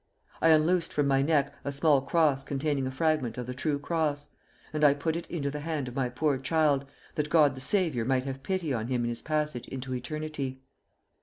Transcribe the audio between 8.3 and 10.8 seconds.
pity on him in his passage into eternity.